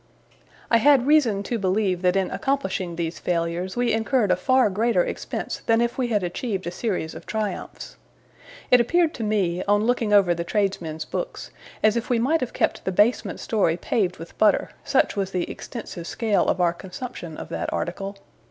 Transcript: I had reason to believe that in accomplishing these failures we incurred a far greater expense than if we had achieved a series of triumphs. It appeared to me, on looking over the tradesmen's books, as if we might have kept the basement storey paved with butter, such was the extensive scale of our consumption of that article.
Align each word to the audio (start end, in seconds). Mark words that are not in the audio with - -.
I 0.71 0.77
had 0.77 1.05
reason 1.05 1.43
to 1.43 1.59
believe 1.59 2.01
that 2.01 2.15
in 2.15 2.31
accomplishing 2.31 2.95
these 2.95 3.19
failures 3.19 3.75
we 3.77 3.91
incurred 3.93 4.31
a 4.31 4.35
far 4.35 4.67
greater 4.71 5.03
expense 5.03 5.61
than 5.67 5.79
if 5.79 5.95
we 5.95 6.07
had 6.07 6.23
achieved 6.23 6.65
a 6.65 6.71
series 6.71 7.13
of 7.13 7.27
triumphs. 7.27 7.97
It 8.71 8.81
appeared 8.81 9.13
to 9.13 9.23
me, 9.23 9.63
on 9.65 9.85
looking 9.85 10.11
over 10.11 10.33
the 10.33 10.43
tradesmen's 10.43 11.05
books, 11.05 11.51
as 11.83 11.95
if 11.95 12.09
we 12.09 12.17
might 12.17 12.39
have 12.41 12.51
kept 12.51 12.83
the 12.83 12.91
basement 12.91 13.39
storey 13.39 13.77
paved 13.77 14.17
with 14.17 14.35
butter, 14.39 14.71
such 14.83 15.15
was 15.15 15.29
the 15.29 15.47
extensive 15.47 16.07
scale 16.07 16.47
of 16.47 16.59
our 16.59 16.73
consumption 16.73 17.37
of 17.37 17.49
that 17.49 17.71
article. 17.71 18.17